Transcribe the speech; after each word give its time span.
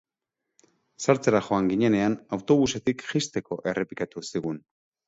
Sartzera 1.05 1.41
joan 1.49 1.69
ginenean, 1.75 2.17
autobusetik 2.39 3.07
jaisteko 3.13 3.63
errepikatu 3.75 4.27
zigun. 4.35 4.65